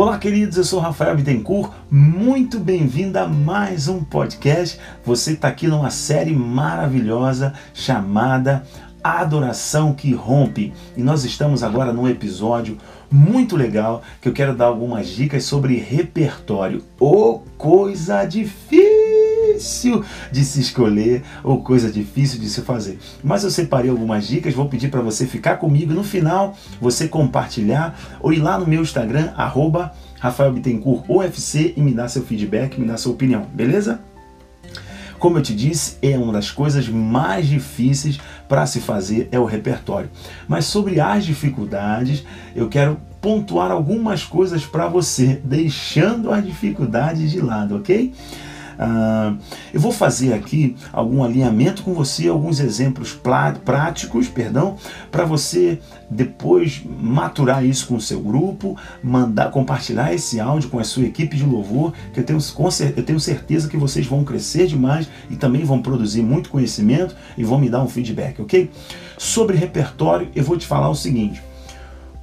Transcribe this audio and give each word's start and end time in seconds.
Olá, 0.00 0.16
queridos, 0.16 0.56
eu 0.56 0.64
sou 0.64 0.80
Rafael 0.80 1.14
Bittencourt. 1.14 1.72
Muito 1.90 2.58
bem-vindo 2.58 3.18
a 3.18 3.28
mais 3.28 3.86
um 3.86 4.02
podcast. 4.02 4.80
Você 5.04 5.32
está 5.32 5.48
aqui 5.48 5.68
numa 5.68 5.90
série 5.90 6.34
maravilhosa 6.34 7.52
chamada 7.74 8.64
Adoração 9.04 9.92
que 9.92 10.14
Rompe. 10.14 10.72
E 10.96 11.02
nós 11.02 11.26
estamos 11.26 11.62
agora 11.62 11.92
num 11.92 12.08
episódio 12.08 12.78
muito 13.10 13.56
legal 13.56 14.00
que 14.22 14.28
eu 14.30 14.32
quero 14.32 14.56
dar 14.56 14.68
algumas 14.68 15.06
dicas 15.06 15.44
sobre 15.44 15.76
repertório. 15.76 16.82
Ô, 16.98 17.32
oh, 17.32 17.38
coisa 17.58 18.24
difícil 18.24 18.89
de 20.30 20.44
se 20.44 20.60
escolher 20.60 21.22
ou 21.42 21.62
coisa 21.62 21.90
difícil 21.90 22.40
de 22.40 22.48
se 22.48 22.62
fazer. 22.62 22.98
Mas 23.22 23.44
eu 23.44 23.50
separei 23.50 23.90
algumas 23.90 24.26
dicas, 24.26 24.54
vou 24.54 24.68
pedir 24.68 24.90
para 24.90 25.00
você 25.00 25.26
ficar 25.26 25.56
comigo 25.56 25.92
no 25.92 26.02
final, 26.02 26.56
você 26.80 27.06
compartilhar 27.08 27.98
ou 28.20 28.32
ir 28.32 28.40
lá 28.40 28.58
no 28.58 28.66
meu 28.66 28.82
Instagram, 28.82 29.32
arroba 29.36 29.92
Rafael 30.18 30.52
Bittencourt 30.52 31.04
UFC 31.08 31.74
e 31.76 31.80
me 31.80 31.92
dar 31.92 32.08
seu 32.08 32.22
feedback, 32.22 32.78
me 32.78 32.86
dar 32.86 32.96
sua 32.96 33.12
opinião, 33.12 33.46
beleza? 33.52 34.00
Como 35.20 35.36
eu 35.36 35.42
te 35.42 35.54
disse, 35.54 35.98
é 36.00 36.16
uma 36.16 36.32
das 36.32 36.50
coisas 36.50 36.88
mais 36.88 37.46
difíceis 37.46 38.18
para 38.48 38.64
se 38.64 38.80
fazer 38.80 39.28
é 39.30 39.38
o 39.38 39.44
repertório. 39.44 40.10
Mas 40.48 40.64
sobre 40.64 40.98
as 40.98 41.26
dificuldades, 41.26 42.24
eu 42.56 42.70
quero 42.70 42.98
pontuar 43.20 43.70
algumas 43.70 44.24
coisas 44.24 44.64
para 44.64 44.88
você, 44.88 45.38
deixando 45.44 46.32
as 46.32 46.42
dificuldades 46.42 47.30
de 47.30 47.38
lado, 47.38 47.76
ok? 47.76 48.14
Uh, 48.80 49.36
eu 49.74 49.78
vou 49.78 49.92
fazer 49.92 50.32
aqui 50.32 50.74
algum 50.90 51.22
alinhamento 51.22 51.82
com 51.82 51.92
você, 51.92 52.28
alguns 52.28 52.60
exemplos 52.60 53.12
práticos, 53.62 54.26
perdão, 54.26 54.76
para 55.10 55.26
você 55.26 55.78
depois 56.08 56.82
maturar 56.98 57.62
isso 57.62 57.86
com 57.86 57.96
o 57.96 58.00
seu 58.00 58.20
grupo, 58.20 58.78
mandar 59.02 59.50
compartilhar 59.50 60.14
esse 60.14 60.40
áudio 60.40 60.70
com 60.70 60.78
a 60.78 60.84
sua 60.84 61.04
equipe 61.04 61.36
de 61.36 61.44
louvor, 61.44 61.92
que 62.14 62.20
eu 62.20 62.24
tenho, 62.24 62.38
eu 62.96 63.02
tenho 63.02 63.20
certeza 63.20 63.68
que 63.68 63.76
vocês 63.76 64.06
vão 64.06 64.24
crescer 64.24 64.66
demais 64.66 65.10
e 65.28 65.36
também 65.36 65.62
vão 65.62 65.82
produzir 65.82 66.22
muito 66.22 66.48
conhecimento 66.48 67.14
e 67.36 67.44
vão 67.44 67.58
me 67.58 67.68
dar 67.68 67.82
um 67.82 67.88
feedback, 67.88 68.40
ok? 68.40 68.70
Sobre 69.18 69.58
repertório, 69.58 70.28
eu 70.34 70.42
vou 70.42 70.56
te 70.56 70.66
falar 70.66 70.88
o 70.88 70.94
seguinte. 70.94 71.49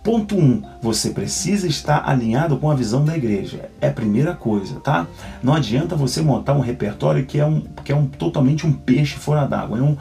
Ponto 0.07 0.37
1. 0.37 0.41
Um, 0.41 0.61
você 0.81 1.09
precisa 1.09 1.67
estar 1.67 2.07
alinhado 2.07 2.55
com 2.55 2.71
a 2.71 2.75
visão 2.75 3.03
da 3.03 3.17
igreja. 3.17 3.69
É 3.81 3.89
a 3.89 3.91
primeira 3.91 4.33
coisa, 4.33 4.79
tá? 4.79 5.05
Não 5.43 5.53
adianta 5.53 5.97
você 5.97 6.21
montar 6.21 6.53
um 6.53 6.61
repertório 6.61 7.25
que 7.25 7.41
é, 7.41 7.45
um, 7.45 7.59
que 7.83 7.91
é 7.91 7.95
um, 7.95 8.05
totalmente 8.05 8.65
um 8.65 8.71
peixe 8.71 9.17
fora 9.17 9.45
d'água. 9.45 9.77
É 9.77 9.81
um, 9.81 9.97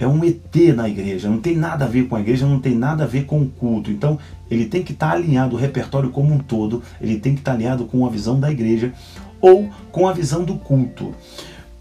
é 0.00 0.06
um 0.06 0.22
ET 0.22 0.54
na 0.76 0.86
igreja. 0.86 1.30
Não 1.30 1.40
tem 1.40 1.56
nada 1.56 1.86
a 1.86 1.88
ver 1.88 2.08
com 2.08 2.16
a 2.16 2.20
igreja, 2.20 2.44
não 2.44 2.60
tem 2.60 2.74
nada 2.74 3.04
a 3.04 3.06
ver 3.06 3.24
com 3.24 3.40
o 3.40 3.48
culto. 3.48 3.90
Então, 3.90 4.18
ele 4.50 4.66
tem 4.66 4.82
que 4.82 4.92
estar 4.92 5.12
alinhado, 5.12 5.56
o 5.56 5.58
repertório 5.58 6.10
como 6.10 6.34
um 6.34 6.38
todo, 6.40 6.82
ele 7.00 7.18
tem 7.18 7.32
que 7.32 7.40
estar 7.40 7.52
alinhado 7.52 7.86
com 7.86 8.04
a 8.04 8.10
visão 8.10 8.38
da 8.38 8.50
igreja 8.50 8.92
ou 9.40 9.70
com 9.90 10.06
a 10.06 10.12
visão 10.12 10.44
do 10.44 10.56
culto. 10.56 11.14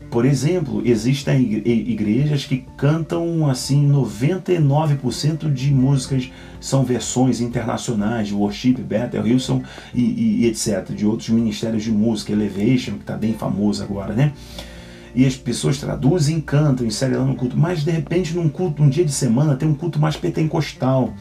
Por 0.09 0.25
exemplo, 0.25 0.81
existem 0.85 1.41
igrejas 1.65 2.45
que 2.45 2.65
cantam 2.77 3.49
assim 3.49 3.89
99% 3.89 5.51
de 5.51 5.71
músicas 5.73 6.31
são 6.59 6.83
versões 6.83 7.41
internacionais 7.41 8.29
de 8.29 8.33
worship, 8.33 8.75
Bethel, 8.75 9.23
Wilson 9.23 9.61
e, 9.93 10.01
e, 10.01 10.41
e, 10.41 10.45
etc. 10.47 10.91
De 10.91 11.05
outros 11.05 11.29
ministérios 11.29 11.83
de 11.83 11.91
música, 11.91 12.31
Elevation, 12.31 12.93
que 12.93 13.01
está 13.01 13.17
bem 13.17 13.33
famoso 13.33 13.83
agora, 13.83 14.13
né? 14.13 14.31
E 15.13 15.25
as 15.25 15.35
pessoas 15.35 15.77
traduzem, 15.77 16.39
cantam, 16.39 16.85
inserem 16.85 17.17
lá 17.17 17.25
no 17.25 17.35
culto. 17.35 17.57
Mas 17.57 17.83
de 17.83 17.91
repente, 17.91 18.33
num 18.35 18.47
culto, 18.47 18.81
num 18.81 18.89
dia 18.89 19.03
de 19.03 19.11
semana, 19.11 19.55
tem 19.55 19.67
um 19.67 19.75
culto 19.75 19.99
mais 19.99 20.15
pentecostal 20.15 21.13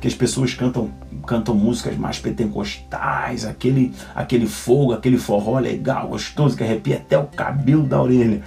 que 0.00 0.06
as 0.06 0.14
pessoas 0.14 0.54
cantam, 0.54 0.90
cantam 1.26 1.54
músicas 1.54 1.96
mais 1.96 2.18
pentecostais, 2.18 3.44
aquele, 3.44 3.92
aquele 4.14 4.46
fogo, 4.46 4.92
aquele 4.92 5.18
forró 5.18 5.58
legal, 5.58 6.08
gostoso, 6.08 6.56
que 6.56 6.62
arrepia 6.62 6.96
até 6.96 7.18
o 7.18 7.26
cabelo 7.26 7.84
da 7.84 8.00
orelha. 8.00 8.42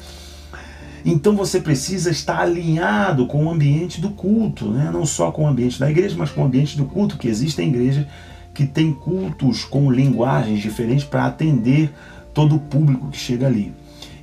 Então 1.05 1.35
você 1.35 1.59
precisa 1.59 2.11
estar 2.11 2.39
alinhado 2.39 3.25
com 3.25 3.45
o 3.45 3.49
ambiente 3.49 4.01
do 4.01 4.09
culto, 4.09 4.69
né? 4.69 4.89
não 4.91 5.05
só 5.05 5.31
com 5.31 5.43
o 5.43 5.47
ambiente 5.47 5.79
da 5.79 5.89
igreja, 5.89 6.15
mas 6.17 6.29
com 6.29 6.41
o 6.41 6.45
ambiente 6.45 6.77
do 6.77 6.85
culto, 6.85 7.17
que 7.17 7.27
existem 7.27 7.69
igrejas 7.69 8.05
que 8.53 8.65
têm 8.65 8.93
cultos 8.93 9.63
com 9.63 9.89
linguagens 9.89 10.59
diferentes 10.59 11.05
para 11.05 11.25
atender 11.25 11.89
todo 12.33 12.55
o 12.55 12.59
público 12.59 13.09
que 13.09 13.17
chega 13.17 13.47
ali. 13.47 13.73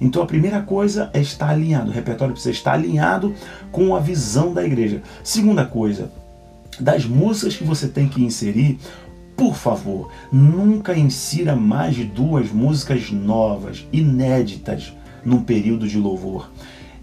Então 0.01 0.23
a 0.23 0.27
primeira 0.27 0.61
coisa 0.61 1.11
é 1.15 1.21
estar 1.21 1.49
alinhado, 1.49 1.91
o 1.91 1.95
repertório 1.95 2.35
precisa 2.35 2.55
estar 2.55 2.75
alinhado 2.75 3.35
com 3.73 3.97
a 3.97 4.01
visão 4.01 4.53
da 4.53 4.63
igreja. 4.65 5.03
Segunda 5.25 5.65
coisa, 5.65 6.11
das 6.81 7.05
músicas 7.05 7.57
que 7.57 7.65
você 7.65 7.89
tem 7.89 8.09
que 8.09 8.23
inserir, 8.23 8.79
por 9.37 9.55
favor, 9.55 10.11
nunca 10.33 10.97
insira 10.97 11.55
mais 11.55 11.95
de 11.95 12.05
duas 12.05 12.51
músicas 12.51 13.11
novas, 13.11 13.87
inéditas, 13.93 14.93
num 15.25 15.43
período 15.43 15.87
de 15.87 15.99
louvor. 15.99 16.51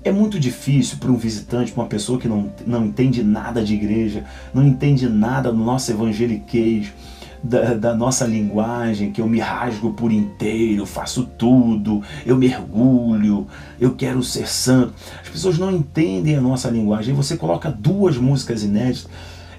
É 0.03 0.11
muito 0.11 0.39
difícil 0.39 0.97
para 0.97 1.11
um 1.11 1.15
visitante, 1.15 1.71
para 1.71 1.83
uma 1.83 1.87
pessoa 1.87 2.19
que 2.19 2.27
não, 2.27 2.51
não 2.65 2.85
entende 2.85 3.23
nada 3.23 3.63
de 3.63 3.73
igreja, 3.73 4.25
não 4.53 4.65
entende 4.65 5.07
nada 5.07 5.51
do 5.51 5.57
nosso 5.57 5.91
evangeliquez, 5.91 6.91
da, 7.43 7.73
da, 7.73 7.93
nossa 7.93 8.25
linguagem, 8.25 9.11
que 9.11 9.19
eu 9.19 9.27
me 9.27 9.39
rasgo 9.39 9.91
por 9.91 10.11
inteiro, 10.11 10.85
faço 10.85 11.25
tudo, 11.37 12.01
eu 12.25 12.37
mergulho, 12.37 13.45
eu 13.79 13.95
quero 13.95 14.23
ser 14.23 14.47
santo. 14.47 14.93
As 15.21 15.27
pessoas 15.27 15.57
não 15.57 15.69
entendem 15.69 16.37
a 16.37 16.41
nossa 16.41 16.69
linguagem. 16.69 17.13
Você 17.13 17.35
coloca 17.35 17.69
duas 17.69 18.17
músicas 18.17 18.63
inéditas 18.63 19.09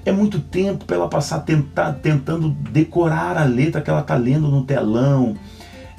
é 0.05 0.13
muito 0.13 0.39
tempo 0.39 0.85
para 0.85 0.97
ela 0.97 1.09
passar 1.09 1.41
tentar, 1.41 1.95
tentando 1.95 2.51
decorar 2.51 3.39
a 3.39 3.45
letra 3.45 3.81
que 3.81 3.89
ela 3.89 4.01
está 4.01 4.17
lendo 4.17 4.49
no 4.49 4.63
telão. 4.65 5.35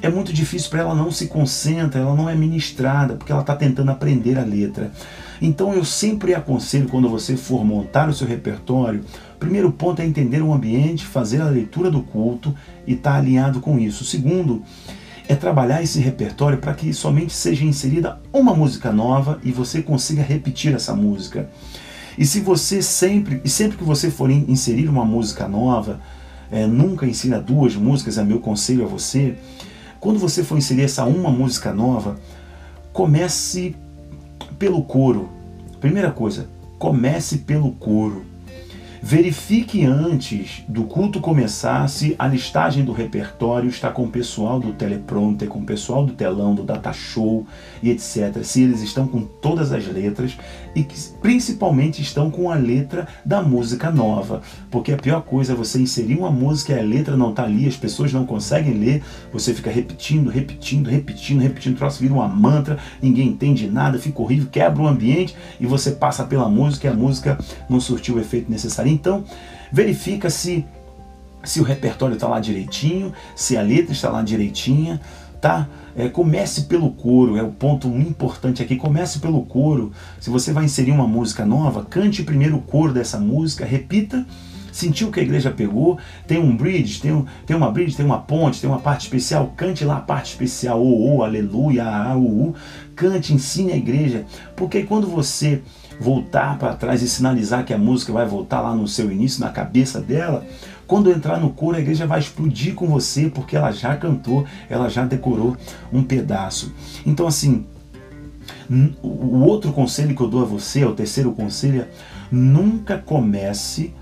É 0.00 0.08
muito 0.08 0.32
difícil 0.32 0.70
para 0.70 0.80
ela 0.80 0.94
não 0.94 1.10
se 1.10 1.26
concentra, 1.26 2.00
ela 2.00 2.14
não 2.14 2.28
é 2.28 2.34
ministrada, 2.34 3.14
porque 3.14 3.32
ela 3.32 3.40
está 3.40 3.56
tentando 3.56 3.90
aprender 3.90 4.38
a 4.38 4.44
letra. 4.44 4.92
Então 5.40 5.74
eu 5.74 5.84
sempre 5.84 6.34
aconselho 6.34 6.88
quando 6.88 7.08
você 7.08 7.36
for 7.36 7.64
montar 7.64 8.08
o 8.08 8.14
seu 8.14 8.26
repertório, 8.26 9.04
primeiro 9.38 9.72
ponto 9.72 10.00
é 10.00 10.06
entender 10.06 10.40
o 10.42 10.52
ambiente, 10.52 11.04
fazer 11.04 11.40
a 11.40 11.48
leitura 11.48 11.90
do 11.90 12.02
culto 12.02 12.54
e 12.86 12.92
estar 12.92 13.12
tá 13.12 13.16
alinhado 13.16 13.60
com 13.60 13.78
isso. 13.78 14.04
Segundo 14.04 14.62
é 15.28 15.34
trabalhar 15.34 15.82
esse 15.82 15.98
repertório 15.98 16.58
para 16.58 16.72
que 16.72 16.92
somente 16.92 17.32
seja 17.32 17.64
inserida 17.64 18.20
uma 18.32 18.54
música 18.54 18.92
nova 18.92 19.40
e 19.42 19.50
você 19.50 19.82
consiga 19.82 20.22
repetir 20.22 20.74
essa 20.74 20.94
música. 20.94 21.50
E 22.18 22.24
se 22.24 22.40
você 22.40 22.80
sempre, 22.80 23.40
e 23.44 23.48
sempre 23.48 23.76
que 23.76 23.84
você 23.84 24.10
for 24.10 24.30
inserir 24.30 24.88
uma 24.88 25.04
música 25.04 25.46
nova, 25.46 26.00
é, 26.50 26.66
nunca 26.66 27.06
insira 27.06 27.40
duas 27.40 27.74
músicas, 27.76 28.18
é 28.18 28.24
meu 28.24 28.40
conselho 28.40 28.84
a 28.84 28.88
você. 28.88 29.36
Quando 30.00 30.18
você 30.18 30.42
for 30.42 30.56
inserir 30.56 30.82
essa 30.82 31.04
uma 31.04 31.30
música 31.30 31.72
nova, 31.72 32.18
comece 32.92 33.74
pelo 34.58 34.82
coro. 34.82 35.28
Primeira 35.80 36.10
coisa, 36.10 36.48
comece 36.78 37.38
pelo 37.38 37.72
coro. 37.72 38.24
Verifique 39.02 39.84
antes 39.84 40.64
do 40.68 40.84
culto 40.84 41.20
começar 41.20 41.88
se 41.88 42.14
a 42.18 42.26
listagem 42.26 42.84
do 42.84 42.92
repertório 42.92 43.68
está 43.68 43.90
com 43.90 44.04
o 44.04 44.08
pessoal 44.08 44.58
do 44.58 44.72
teleprompter, 44.72 45.48
com 45.48 45.60
o 45.60 45.64
pessoal 45.64 46.04
do 46.04 46.12
telão, 46.12 46.54
do 46.54 46.62
data 46.62 46.92
show 46.92 47.46
e 47.82 47.90
etc. 47.90 48.42
Se 48.42 48.62
eles 48.62 48.80
estão 48.82 49.06
com 49.06 49.22
todas 49.22 49.72
as 49.72 49.86
letras 49.86 50.36
e 50.74 50.82
que 50.82 50.96
principalmente 51.20 52.02
estão 52.02 52.30
com 52.30 52.50
a 52.50 52.54
letra 52.54 53.06
da 53.24 53.42
música 53.42 53.90
nova. 53.90 54.42
Porque 54.70 54.92
a 54.92 54.96
pior 54.96 55.22
coisa 55.22 55.52
é 55.52 55.56
você 55.56 55.80
inserir 55.80 56.16
uma 56.16 56.30
música 56.30 56.72
e 56.72 56.78
a 56.78 56.82
letra 56.82 57.16
não 57.16 57.30
está 57.30 57.44
ali, 57.44 57.66
as 57.66 57.76
pessoas 57.76 58.12
não 58.12 58.26
conseguem 58.26 58.74
ler, 58.74 59.02
você 59.32 59.54
fica 59.54 59.70
repetindo, 59.70 60.30
repetindo, 60.30 60.88
repetindo, 60.88 61.40
repetindo, 61.40 61.74
o 61.74 61.78
troço 61.78 62.00
vira 62.00 62.14
uma 62.14 62.28
mantra, 62.28 62.78
ninguém 63.00 63.28
entende 63.28 63.68
nada, 63.68 63.98
fica 63.98 64.20
horrível, 64.20 64.48
quebra 64.50 64.82
o 64.82 64.86
ambiente 64.86 65.36
e 65.60 65.66
você 65.66 65.92
passa 65.92 66.24
pela 66.24 66.48
música 66.48 66.86
e 66.86 66.90
a 66.90 66.94
música 66.94 67.38
não 67.68 67.80
surtiu 67.80 68.16
o 68.16 68.20
efeito 68.20 68.50
necessário. 68.50 68.85
Então, 68.88 69.24
verifica 69.72 70.30
se 70.30 70.64
se 71.46 71.60
o 71.60 71.62
repertório 71.62 72.14
está 72.14 72.26
lá 72.26 72.40
direitinho, 72.40 73.12
se 73.36 73.56
a 73.56 73.62
letra 73.62 73.92
está 73.92 74.10
lá 74.10 74.20
direitinha, 74.20 75.00
tá? 75.40 75.68
É, 75.96 76.08
comece 76.08 76.62
pelo 76.62 76.90
coro, 76.90 77.36
é 77.36 77.42
o 77.42 77.50
ponto 77.50 77.86
importante 77.88 78.62
aqui. 78.62 78.76
Comece 78.76 79.20
pelo 79.20 79.42
coro. 79.42 79.92
Se 80.20 80.28
você 80.28 80.52
vai 80.52 80.64
inserir 80.64 80.90
uma 80.90 81.06
música 81.06 81.46
nova, 81.46 81.84
cante 81.84 82.22
primeiro 82.22 82.56
o 82.56 82.62
coro 82.62 82.92
dessa 82.92 83.18
música, 83.18 83.64
repita. 83.64 84.26
Sentiu 84.76 85.10
que 85.10 85.18
a 85.18 85.22
igreja 85.22 85.50
pegou? 85.50 85.98
Tem 86.26 86.38
um 86.38 86.54
bridge, 86.54 87.00
tem, 87.00 87.10
um, 87.10 87.24
tem 87.46 87.56
uma 87.56 87.70
bridge, 87.70 87.96
tem 87.96 88.04
uma 88.04 88.18
ponte, 88.18 88.60
tem 88.60 88.68
uma 88.68 88.78
parte 88.78 89.04
especial. 89.04 89.54
Cante 89.56 89.86
lá 89.86 89.96
a 89.96 90.00
parte 90.02 90.32
especial, 90.32 90.82
o, 90.82 91.16
oh, 91.16 91.22
aleluia, 91.22 91.82
ah, 91.82 92.14
uh. 92.14 92.54
Cante, 92.94 93.32
ensine 93.32 93.72
a 93.72 93.76
igreja. 93.76 94.26
Porque 94.54 94.82
quando 94.82 95.06
você 95.06 95.62
voltar 95.98 96.58
para 96.58 96.74
trás 96.74 97.00
e 97.00 97.08
sinalizar 97.08 97.64
que 97.64 97.72
a 97.72 97.78
música 97.78 98.12
vai 98.12 98.26
voltar 98.26 98.60
lá 98.60 98.74
no 98.74 98.86
seu 98.86 99.10
início, 99.10 99.40
na 99.40 99.48
cabeça 99.48 99.98
dela, 99.98 100.44
quando 100.86 101.10
entrar 101.10 101.40
no 101.40 101.48
coro, 101.48 101.78
a 101.78 101.80
igreja 101.80 102.06
vai 102.06 102.20
explodir 102.20 102.74
com 102.74 102.86
você, 102.86 103.30
porque 103.30 103.56
ela 103.56 103.72
já 103.72 103.96
cantou, 103.96 104.44
ela 104.68 104.90
já 104.90 105.06
decorou 105.06 105.56
um 105.90 106.02
pedaço. 106.02 106.74
Então, 107.06 107.26
assim, 107.26 107.64
o 109.02 109.38
outro 109.38 109.72
conselho 109.72 110.14
que 110.14 110.20
eu 110.20 110.28
dou 110.28 110.42
a 110.42 110.44
você, 110.44 110.84
o 110.84 110.92
terceiro 110.92 111.32
conselho, 111.32 111.80
é 111.80 111.88
nunca 112.30 112.98
comece 112.98 113.94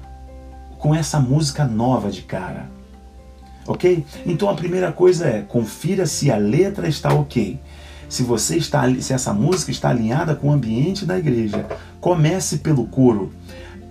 com 0.85 0.95
essa 0.95 1.19
música 1.19 1.65
nova 1.65 2.11
de 2.11 2.21
cara. 2.21 2.69
ok? 3.67 4.05
Então 4.27 4.51
a 4.51 4.55
primeira 4.55 4.93
coisa 4.93 5.27
é 5.27 5.41
confira 5.41 6.05
se 6.05 6.31
a 6.31 6.37
letra 6.37 6.87
está 6.87 7.09
ok. 7.15 7.59
Se 8.07 8.23
você 8.23 8.59
está, 8.59 8.83
se 9.01 9.15
essa 9.15 9.33
música 9.33 9.71
está 9.71 9.89
alinhada 9.89 10.35
com 10.35 10.51
o 10.51 10.53
ambiente 10.53 11.07
da 11.07 11.19
igreja, 11.19 11.65
comece 12.03 12.59
pelo 12.59 12.87
coro 12.87 13.33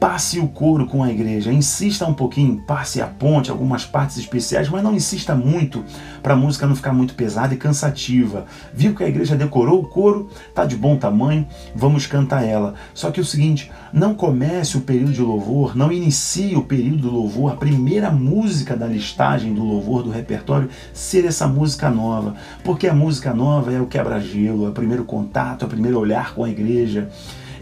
passe 0.04 0.38
o 0.38 0.50
coro 0.50 0.86
com 0.86 1.02
a 1.02 1.10
igreja, 1.10 1.54
insista 1.54 2.06
um 2.06 2.14
pouquinho, 2.14 2.62
passe 2.68 3.02
a 3.02 3.08
ponte, 3.08 3.50
algumas 3.50 3.86
partes 3.86 4.18
especiais, 4.18 4.68
mas 4.68 4.84
não 4.84 4.94
insista 4.94 5.34
muito 5.34 5.82
para 6.22 6.34
a 6.34 6.36
música 6.36 6.68
não 6.68 6.76
ficar 6.76 6.92
muito 6.92 7.16
pesada 7.16 7.54
e 7.54 7.58
cansativa. 7.58 8.46
Viu 8.74 8.94
que 8.94 9.02
a 9.06 9.08
igreja 9.08 9.34
decorou 9.34 9.80
o 9.80 9.88
coro, 9.88 10.30
tá 10.54 10.66
de 10.66 10.76
bom 10.76 10.98
tamanho, 10.98 11.48
vamos 11.74 12.06
cantar 12.06 12.44
ela. 12.44 12.74
Só 12.94 13.12
que 13.12 13.22
o 13.22 13.26
seguinte, 13.26 13.72
não 13.94 14.14
comece 14.14 14.76
o 14.76 14.82
período 14.82 15.14
de 15.14 15.22
louvor, 15.22 15.74
não 15.74 15.90
inicie 15.90 16.54
o 16.58 16.64
período 16.64 17.04
do 17.04 17.10
louvor, 17.10 17.54
a 17.54 17.56
primeira 17.56 18.12
música 18.12 18.76
da 18.76 18.88
listagem 18.88 19.54
do 19.54 19.64
louvor 19.64 20.04
do 20.04 20.10
repertório 20.10 20.70
ser 20.94 21.24
essa 21.24 21.48
música 21.48 21.90
nova, 21.90 22.36
porque 22.66 22.90
a 22.90 22.94
música 22.94 23.34
nova 23.34 23.72
é 23.72 23.80
o 23.80 23.88
quebra-gelo, 23.88 24.66
é 24.66 24.70
o 24.70 24.74
primeiro 24.74 25.06
contato, 25.06 25.64
é 25.64 25.66
o 25.66 25.70
primeiro 25.70 25.98
olhar 25.98 26.36
com 26.36 26.44
a 26.44 26.50
igreja 26.50 27.08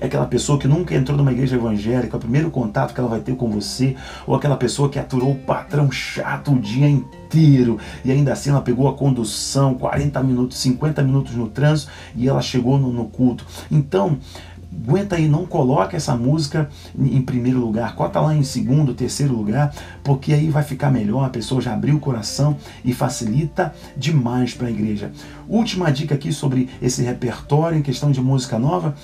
é 0.01 0.07
aquela 0.07 0.25
pessoa 0.25 0.57
que 0.57 0.67
nunca 0.67 0.95
entrou 0.95 1.15
numa 1.15 1.31
igreja 1.31 1.55
evangélica, 1.55 2.17
o 2.17 2.19
primeiro 2.19 2.49
contato 2.49 2.91
que 2.91 2.99
ela 2.99 3.07
vai 3.07 3.19
ter 3.19 3.35
com 3.35 3.49
você, 3.51 3.95
ou 4.25 4.35
aquela 4.35 4.57
pessoa 4.57 4.89
que 4.89 4.97
aturou 4.97 5.31
o 5.31 5.35
patrão 5.35 5.91
chato 5.91 6.51
o 6.51 6.59
dia 6.59 6.89
inteiro 6.89 7.77
e 8.03 8.11
ainda 8.11 8.33
assim 8.33 8.49
ela 8.49 8.61
pegou 8.61 8.89
a 8.89 8.93
condução, 8.93 9.75
40 9.75 10.21
minutos, 10.23 10.57
50 10.57 11.03
minutos 11.03 11.35
no 11.35 11.47
trânsito 11.47 11.91
e 12.15 12.27
ela 12.27 12.41
chegou 12.41 12.79
no, 12.79 12.91
no 12.91 13.05
culto. 13.05 13.45
Então, 13.69 14.17
aguenta 14.73 15.17
aí, 15.17 15.27
não 15.27 15.45
coloca 15.45 15.95
essa 15.95 16.15
música 16.15 16.69
em 16.97 17.21
primeiro 17.21 17.59
lugar, 17.59 17.95
cota 17.95 18.19
lá 18.19 18.35
em 18.35 18.43
segundo, 18.43 18.93
terceiro 18.93 19.35
lugar, 19.35 19.73
porque 20.03 20.33
aí 20.33 20.49
vai 20.49 20.63
ficar 20.63 20.89
melhor, 20.89 21.25
a 21.25 21.29
pessoa 21.29 21.61
já 21.61 21.73
abriu 21.73 21.97
o 21.97 21.99
coração 21.99 22.57
e 22.83 22.93
facilita 22.93 23.73
demais 23.95 24.53
para 24.53 24.67
a 24.67 24.71
igreja. 24.71 25.11
Última 25.47 25.91
dica 25.91 26.15
aqui 26.15 26.31
sobre 26.33 26.69
esse 26.81 27.03
repertório 27.03 27.77
em 27.77 27.81
questão 27.81 28.11
de 28.11 28.21
música 28.21 28.57
nova, 28.57 28.95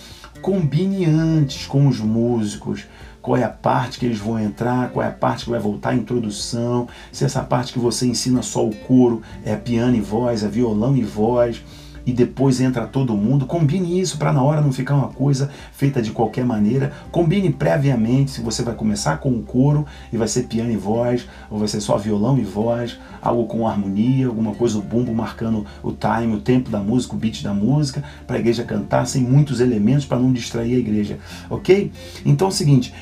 combine 0.42 1.06
antes 1.06 1.66
com 1.66 1.88
os 1.88 2.00
músicos 2.00 2.86
qual 3.22 3.36
é 3.36 3.44
a 3.44 3.50
parte 3.50 4.00
que 4.00 4.06
eles 4.06 4.20
vão 4.20 4.40
entrar, 4.40 4.90
qual 4.92 5.06
é 5.06 5.10
a 5.10 5.12
parte 5.12 5.44
que 5.44 5.52
vai 5.52 5.60
voltar 5.60 5.90
a 5.90 5.96
introdução, 5.96 6.88
se 7.12 7.26
essa 7.26 7.44
parte 7.44 7.74
que 7.74 7.80
você 7.80 8.08
ensina 8.08 8.42
só 8.42 8.66
o 8.66 8.74
coro 8.74 9.22
é 9.44 9.54
piano 9.56 9.98
e 9.98 10.00
voz, 10.00 10.44
é 10.44 10.48
violão 10.48 10.96
e 10.96 11.04
voz 11.04 11.62
e 12.08 12.14
depois 12.14 12.62
entra 12.62 12.88
todo 12.88 13.14
mundo. 13.18 13.46
Combine 13.46 14.00
isso 14.00 14.18
para 14.18 14.32
na 14.32 14.42
hora 14.42 14.62
não 14.62 14.72
ficar 14.72 14.96
uma 14.96 15.10
coisa 15.10 15.52
feita 15.74 16.02
de 16.02 16.12
qualquer 16.12 16.46
maneira. 16.46 16.94
Combine 17.12 17.52
previamente 17.52 18.32
se 18.32 18.42
você 18.42 18.64
vai 18.64 18.74
começar 18.74 19.18
com 19.18 19.30
o 19.30 19.44
coro 19.44 19.86
e 20.12 20.16
vai 20.16 20.30
ser 20.30 20.44
piano 20.44 20.72
e 20.72 20.78
voz, 20.78 21.28
ou 21.52 21.60
vai 21.60 21.68
ser 21.68 21.82
só 21.82 21.98
violão 21.98 22.40
e 22.40 22.44
voz, 22.44 22.98
algo 23.22 23.46
com 23.46 23.68
harmonia, 23.68 24.28
alguma 24.28 24.56
coisa, 24.56 24.78
o 24.78 24.82
bumbo 24.82 25.14
marcando 25.14 25.66
o 25.84 25.92
time, 25.92 26.34
o 26.34 26.40
tempo 26.40 26.70
da 26.70 26.80
música, 26.80 27.14
o 27.14 27.18
beat 27.18 27.44
da 27.44 27.54
música, 27.54 28.02
para 28.26 28.38
a 28.38 28.40
igreja 28.40 28.64
cantar 28.64 29.06
sem 29.06 29.22
muitos 29.22 29.60
elementos 29.60 30.06
para 30.06 30.18
não 30.18 30.32
distrair 30.32 30.76
a 30.76 30.80
igreja, 30.80 31.20
ok? 31.50 31.92
Então 32.26 32.48
é 32.48 32.50
o 32.50 32.54
seguinte, 32.54 32.94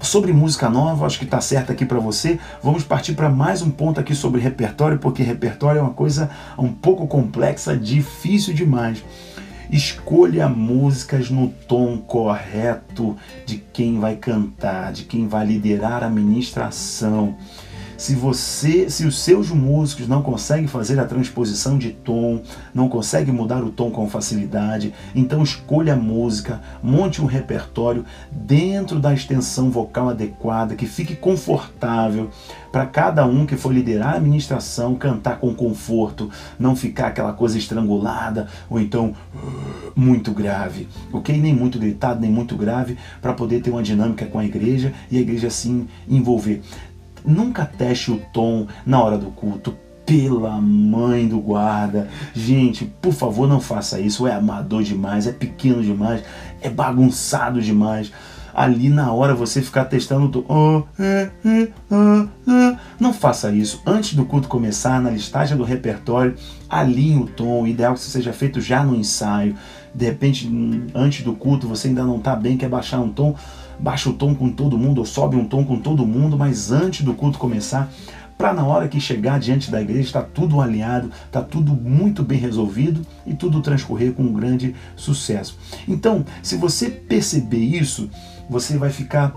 sobre 0.00 0.32
música 0.32 0.68
nova, 0.68 1.04
acho 1.06 1.18
que 1.18 1.24
está 1.24 1.40
certo 1.40 1.72
aqui 1.72 1.84
para 1.84 1.98
você. 1.98 2.38
Vamos 2.62 2.84
partir 2.84 3.14
para 3.14 3.28
mais 3.28 3.60
um 3.62 3.70
ponto 3.70 4.00
aqui 4.00 4.14
sobre 4.14 4.40
repertório, 4.40 4.98
porque 4.98 5.22
repertório 5.22 5.80
é 5.80 5.82
uma 5.82 5.92
coisa 5.92 6.30
um 6.58 6.68
pouco 6.68 7.06
complexa, 7.06 7.76
difícil 7.82 8.54
demais. 8.54 9.04
Escolha 9.70 10.48
músicas 10.48 11.30
no 11.30 11.48
tom 11.48 11.98
correto 11.98 13.16
de 13.46 13.56
quem 13.72 13.98
vai 13.98 14.16
cantar, 14.16 14.92
de 14.92 15.04
quem 15.04 15.26
vai 15.26 15.46
liderar 15.46 16.02
a 16.04 16.10
ministração. 16.10 17.36
Se 18.02 18.16
você, 18.16 18.90
se 18.90 19.06
os 19.06 19.16
seus 19.20 19.50
músicos 19.50 20.08
não 20.08 20.22
conseguem 20.22 20.66
fazer 20.66 20.98
a 20.98 21.04
transposição 21.04 21.78
de 21.78 21.90
tom, 21.90 22.42
não 22.74 22.88
conseguem 22.88 23.32
mudar 23.32 23.62
o 23.62 23.70
tom 23.70 23.92
com 23.92 24.10
facilidade, 24.10 24.92
então 25.14 25.40
escolha 25.40 25.92
a 25.92 25.96
música, 25.96 26.60
monte 26.82 27.22
um 27.22 27.26
repertório 27.26 28.04
dentro 28.28 28.98
da 28.98 29.14
extensão 29.14 29.70
vocal 29.70 30.08
adequada, 30.08 30.74
que 30.74 30.84
fique 30.84 31.14
confortável 31.14 32.28
para 32.72 32.86
cada 32.86 33.24
um 33.24 33.46
que 33.46 33.54
for 33.54 33.72
liderar 33.72 34.16
a 34.16 34.20
ministração 34.20 34.96
cantar 34.96 35.38
com 35.38 35.54
conforto, 35.54 36.28
não 36.58 36.74
ficar 36.74 37.08
aquela 37.08 37.32
coisa 37.32 37.56
estrangulada 37.56 38.48
ou 38.68 38.80
então 38.80 39.14
muito 39.94 40.32
grave, 40.32 40.88
ok? 41.12 41.38
Nem 41.38 41.54
muito 41.54 41.78
gritado, 41.78 42.20
nem 42.20 42.32
muito 42.32 42.56
grave, 42.56 42.98
para 43.20 43.32
poder 43.32 43.60
ter 43.60 43.70
uma 43.70 43.82
dinâmica 43.82 44.26
com 44.26 44.40
a 44.40 44.44
igreja 44.44 44.92
e 45.08 45.18
a 45.18 45.20
igreja 45.20 45.46
assim 45.46 45.86
envolver. 46.08 46.62
Nunca 47.24 47.64
teste 47.64 48.10
o 48.10 48.20
tom 48.32 48.66
na 48.84 49.02
hora 49.02 49.18
do 49.18 49.26
culto. 49.26 49.76
Pela 50.04 50.60
mãe 50.60 51.28
do 51.28 51.38
guarda. 51.38 52.08
Gente, 52.34 52.84
por 52.84 53.12
favor, 53.12 53.48
não 53.48 53.60
faça 53.60 54.00
isso. 54.00 54.26
É 54.26 54.34
amador 54.34 54.82
demais, 54.82 55.26
é 55.26 55.32
pequeno 55.32 55.82
demais, 55.82 56.22
é 56.60 56.68
bagunçado 56.68 57.62
demais. 57.62 58.12
Ali 58.54 58.90
na 58.90 59.10
hora 59.12 59.34
você 59.34 59.62
ficar 59.62 59.86
testando 59.86 60.26
o 60.26 60.28
tom. 60.28 60.44
Oh, 60.48 61.02
é, 61.02 61.30
é, 61.44 61.68
oh, 61.90 62.28
oh. 62.46 62.76
Não 63.00 63.12
faça 63.14 63.50
isso. 63.50 63.80
Antes 63.86 64.14
do 64.14 64.26
culto 64.26 64.48
começar, 64.48 65.00
na 65.00 65.10
listagem 65.10 65.56
do 65.56 65.64
repertório, 65.64 66.34
alinhe 66.68 67.16
o 67.16 67.26
tom. 67.26 67.62
O 67.62 67.66
ideal 67.66 67.92
é 67.92 67.94
que 67.94 68.00
isso 68.00 68.10
seja 68.10 68.32
feito 68.32 68.60
já 68.60 68.84
no 68.84 68.94
ensaio. 68.94 69.56
De 69.94 70.04
repente, 70.04 70.50
antes 70.94 71.24
do 71.24 71.32
culto, 71.34 71.66
você 71.66 71.88
ainda 71.88 72.04
não 72.04 72.16
está 72.16 72.36
bem, 72.36 72.56
quer 72.56 72.68
baixar 72.68 73.00
um 73.00 73.08
tom 73.08 73.34
baixa 73.82 74.08
o 74.08 74.12
tom 74.12 74.32
com 74.32 74.48
todo 74.48 74.78
mundo 74.78 74.98
ou 74.98 75.04
sobe 75.04 75.36
um 75.36 75.44
tom 75.44 75.64
com 75.64 75.78
todo 75.78 76.06
mundo, 76.06 76.38
mas 76.38 76.70
antes 76.70 77.04
do 77.04 77.12
culto 77.12 77.36
começar, 77.36 77.92
para 78.38 78.54
na 78.54 78.64
hora 78.64 78.88
que 78.88 79.00
chegar 79.00 79.40
diante 79.40 79.70
da 79.70 79.82
igreja 79.82 80.06
está 80.06 80.22
tudo 80.22 80.60
alinhado, 80.60 81.10
está 81.26 81.42
tudo 81.42 81.74
muito 81.74 82.22
bem 82.22 82.38
resolvido 82.38 83.04
e 83.26 83.34
tudo 83.34 83.60
transcorrer 83.60 84.12
com 84.12 84.22
um 84.22 84.32
grande 84.32 84.74
sucesso. 84.94 85.58
Então, 85.86 86.24
se 86.42 86.56
você 86.56 86.88
perceber 86.88 87.58
isso, 87.58 88.08
você 88.48 88.78
vai 88.78 88.90
ficar 88.90 89.34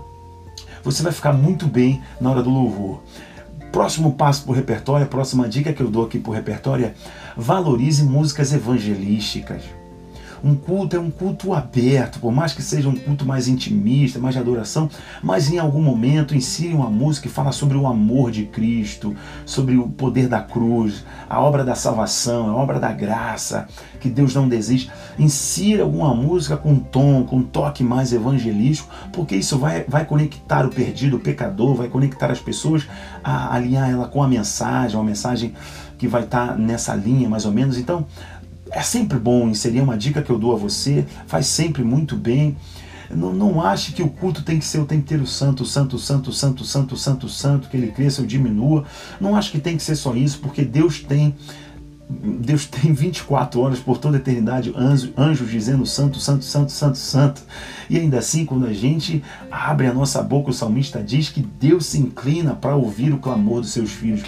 você 0.82 1.02
vai 1.02 1.10
ficar 1.10 1.32
muito 1.32 1.66
bem 1.66 2.00
na 2.20 2.30
hora 2.30 2.42
do 2.44 2.50
louvor. 2.50 3.02
Próximo 3.72 4.12
passo 4.12 4.44
para 4.44 4.52
o 4.52 4.54
repertório, 4.54 5.04
a 5.04 5.08
próxima 5.08 5.48
dica 5.48 5.72
que 5.72 5.82
eu 5.82 5.90
dou 5.90 6.04
aqui 6.04 6.16
para 6.16 6.30
o 6.30 6.34
repertório 6.34 6.86
é 6.86 6.94
valorize 7.36 8.04
músicas 8.04 8.52
evangelísticas. 8.52 9.62
Um 10.46 10.54
culto 10.54 10.94
é 10.94 11.00
um 11.00 11.10
culto 11.10 11.52
aberto, 11.52 12.20
por 12.20 12.30
mais 12.30 12.52
que 12.52 12.62
seja 12.62 12.88
um 12.88 12.94
culto 12.94 13.26
mais 13.26 13.48
intimista, 13.48 14.20
mais 14.20 14.32
de 14.32 14.40
adoração, 14.40 14.88
mas 15.20 15.50
em 15.50 15.58
algum 15.58 15.82
momento 15.82 16.36
insira 16.36 16.76
uma 16.76 16.88
música 16.88 17.26
que 17.28 17.34
fala 17.34 17.50
sobre 17.50 17.76
o 17.76 17.84
amor 17.84 18.30
de 18.30 18.44
Cristo, 18.44 19.16
sobre 19.44 19.76
o 19.76 19.88
poder 19.88 20.28
da 20.28 20.40
cruz, 20.40 21.04
a 21.28 21.40
obra 21.40 21.64
da 21.64 21.74
salvação, 21.74 22.48
a 22.48 22.54
obra 22.54 22.78
da 22.78 22.92
graça, 22.92 23.66
que 23.98 24.08
Deus 24.08 24.36
não 24.36 24.48
desiste. 24.48 24.88
Insira 25.18 25.82
alguma 25.82 26.14
música 26.14 26.56
com 26.56 26.78
tom, 26.78 27.24
com 27.24 27.42
toque 27.42 27.82
mais 27.82 28.12
evangelístico, 28.12 28.88
porque 29.12 29.34
isso 29.34 29.58
vai, 29.58 29.82
vai 29.88 30.04
conectar 30.04 30.64
o 30.64 30.70
perdido, 30.70 31.16
o 31.16 31.20
pecador, 31.20 31.74
vai 31.74 31.88
conectar 31.88 32.30
as 32.30 32.38
pessoas 32.38 32.86
a 33.24 33.52
alinhar 33.52 33.90
ela 33.90 34.06
com 34.06 34.22
a 34.22 34.28
mensagem, 34.28 34.96
uma 34.96 35.04
mensagem 35.04 35.54
que 35.98 36.06
vai 36.06 36.24
estar 36.24 36.56
nessa 36.58 36.94
linha 36.94 37.28
mais 37.28 37.44
ou 37.44 37.52
menos. 37.52 37.78
Então, 37.78 38.06
é 38.70 38.82
sempre 38.82 39.18
bom 39.18 39.48
inserir 39.48 39.80
uma 39.80 39.96
dica 39.96 40.22
que 40.22 40.30
eu 40.30 40.38
dou 40.38 40.54
a 40.54 40.58
você, 40.58 41.06
faz 41.26 41.46
sempre 41.46 41.82
muito 41.82 42.16
bem. 42.16 42.56
Não, 43.10 43.32
não 43.32 43.62
ache 43.62 43.92
que 43.92 44.02
o 44.02 44.08
culto 44.08 44.42
tem 44.42 44.58
que 44.58 44.64
ser 44.64 44.80
o 44.80 44.84
tempo 44.84 45.02
inteiro 45.02 45.26
santo, 45.26 45.64
santo, 45.64 45.98
santo, 45.98 46.32
santo, 46.32 46.64
santo, 46.64 46.96
santo, 46.96 47.28
santo, 47.28 47.68
que 47.68 47.76
ele 47.76 47.92
cresça 47.92 48.20
ou 48.20 48.26
diminua. 48.26 48.84
Não 49.20 49.36
acho 49.36 49.52
que 49.52 49.60
tem 49.60 49.76
que 49.76 49.82
ser 49.82 49.96
só 49.96 50.14
isso, 50.14 50.40
porque 50.40 50.64
Deus 50.64 51.00
tem 51.00 51.34
Deus 52.08 52.66
tem 52.70 52.92
24 52.92 53.60
horas 53.60 53.80
por 53.80 53.98
toda 53.98 54.16
a 54.16 54.20
eternidade, 54.20 54.72
anjos, 54.76 55.10
anjos 55.16 55.50
dizendo 55.50 55.84
santo, 55.84 56.20
santo, 56.20 56.44
santo, 56.44 56.70
santo, 56.70 56.98
santo. 56.98 57.42
E 57.90 57.98
ainda 57.98 58.18
assim, 58.18 58.44
quando 58.44 58.66
a 58.66 58.72
gente 58.72 59.22
abre 59.50 59.86
a 59.86 59.94
nossa 59.94 60.22
boca, 60.22 60.50
o 60.50 60.54
salmista 60.54 61.02
diz 61.02 61.28
que 61.28 61.40
Deus 61.40 61.86
se 61.86 61.98
inclina 61.98 62.54
para 62.54 62.76
ouvir 62.76 63.12
o 63.12 63.18
clamor 63.18 63.60
dos 63.60 63.70
seus 63.70 63.90
filhos. 63.90 64.22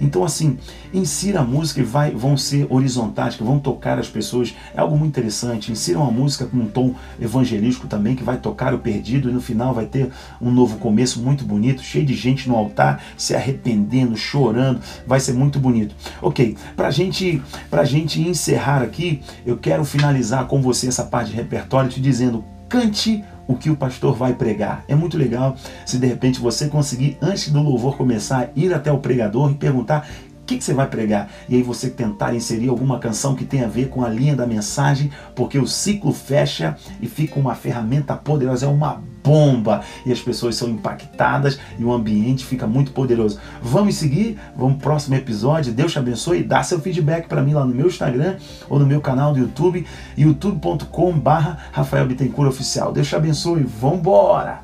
Então, 0.00 0.24
assim, 0.24 0.58
insira 0.92 1.40
a 1.40 1.44
música 1.44 1.80
e 1.80 1.84
vai, 1.84 2.10
vão 2.10 2.36
ser 2.36 2.66
horizontais, 2.70 3.36
que 3.36 3.42
vão 3.42 3.58
tocar 3.58 3.98
as 3.98 4.08
pessoas. 4.08 4.54
É 4.74 4.80
algo 4.80 4.96
muito 4.96 5.10
interessante. 5.10 5.72
Insira 5.72 5.98
uma 5.98 6.10
música 6.10 6.46
com 6.46 6.56
um 6.56 6.66
tom 6.66 6.94
evangelístico 7.20 7.86
também, 7.86 8.14
que 8.16 8.22
vai 8.22 8.36
tocar 8.36 8.74
o 8.74 8.78
perdido 8.78 9.30
e 9.30 9.32
no 9.32 9.40
final 9.40 9.74
vai 9.74 9.86
ter 9.86 10.10
um 10.40 10.50
novo 10.50 10.78
começo 10.78 11.20
muito 11.20 11.44
bonito, 11.44 11.82
cheio 11.82 12.04
de 12.04 12.14
gente 12.14 12.48
no 12.48 12.56
altar, 12.56 13.02
se 13.16 13.34
arrependendo, 13.34 14.16
chorando. 14.16 14.80
Vai 15.06 15.20
ser 15.20 15.32
muito 15.32 15.58
bonito. 15.58 15.94
Ok, 16.20 16.56
pra 16.76 16.90
gente, 16.90 17.42
pra 17.70 17.84
gente 17.84 18.20
encerrar 18.20 18.82
aqui, 18.82 19.20
eu 19.44 19.56
quero 19.56 19.84
finalizar 19.84 20.46
com 20.46 20.60
você 20.60 20.88
essa 20.88 21.04
parte 21.04 21.30
de 21.30 21.36
repertório 21.36 21.90
te 21.90 22.00
dizendo 22.00 22.44
cante 22.68 23.22
o 23.46 23.54
que 23.54 23.70
o 23.70 23.76
pastor 23.76 24.14
vai 24.14 24.34
pregar. 24.34 24.84
É 24.88 24.94
muito 24.94 25.16
legal 25.16 25.56
se 25.84 25.98
de 25.98 26.06
repente 26.06 26.40
você 26.40 26.68
conseguir, 26.68 27.16
antes 27.20 27.50
do 27.50 27.62
louvor 27.62 27.96
começar, 27.96 28.50
ir 28.54 28.72
até 28.72 28.90
o 28.90 28.98
pregador 28.98 29.50
e 29.50 29.54
perguntar 29.54 30.08
que, 30.46 30.58
que 30.58 30.64
você 30.64 30.74
vai 30.74 30.86
pregar? 30.86 31.30
E 31.48 31.56
aí 31.56 31.62
você 31.62 31.90
tentar 31.90 32.34
inserir 32.34 32.68
alguma 32.68 32.98
canção 32.98 33.34
que 33.34 33.44
tenha 33.44 33.64
a 33.64 33.68
ver 33.68 33.88
com 33.88 34.04
a 34.04 34.08
linha 34.08 34.36
da 34.36 34.46
mensagem, 34.46 35.10
porque 35.34 35.58
o 35.58 35.66
ciclo 35.66 36.12
fecha 36.12 36.76
e 37.00 37.06
fica 37.06 37.38
uma 37.38 37.54
ferramenta 37.54 38.14
poderosa, 38.14 38.66
é 38.66 38.68
uma 38.68 39.02
bomba 39.24 39.80
e 40.04 40.12
as 40.12 40.20
pessoas 40.20 40.54
são 40.54 40.68
impactadas 40.68 41.58
e 41.78 41.82
o 41.84 41.90
ambiente 41.90 42.44
fica 42.44 42.66
muito 42.66 42.92
poderoso. 42.92 43.40
Vamos 43.62 43.94
seguir, 43.94 44.38
vamos 44.54 44.74
pro 44.74 44.84
próximo 44.84 45.16
episódio. 45.16 45.72
Deus 45.72 45.92
te 45.92 45.98
abençoe. 45.98 46.42
Dá 46.42 46.62
seu 46.62 46.78
feedback 46.78 47.26
para 47.26 47.42
mim 47.42 47.54
lá 47.54 47.64
no 47.64 47.74
meu 47.74 47.86
Instagram 47.86 48.36
ou 48.68 48.78
no 48.78 48.86
meu 48.86 49.00
canal 49.00 49.32
do 49.32 49.38
YouTube, 49.38 49.86
youtube.com/barra 50.16 51.58
Rafael 51.72 52.06
Bittencourt 52.06 52.50
Oficial. 52.50 52.92
Deus 52.92 53.08
te 53.08 53.16
abençoe. 53.16 53.62
Vambora! 53.62 54.63